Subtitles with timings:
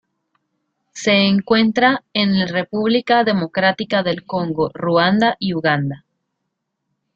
[0.93, 6.05] Se encuentra en República Democrática del Congo, Ruanda, y Uganda.